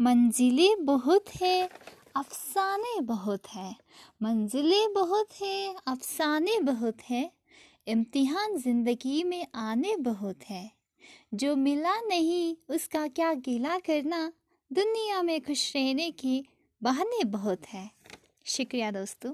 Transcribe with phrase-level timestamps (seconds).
[0.00, 1.68] मंजिलें बहुत है,
[2.16, 3.76] अफसाने बहुत है।
[4.22, 7.32] मंजिलें बहुत है, अफसाने बहुत है।
[7.86, 10.72] इम्तिहान ज़िंदगी में आने बहुत है।
[11.34, 14.32] जो मिला नहीं, उसका क्या गिला करना?
[14.72, 16.44] दुनिया में खुश रहने की
[16.82, 17.90] बहाने बहुत है।
[18.44, 19.32] शुक्रिया दोस्तों।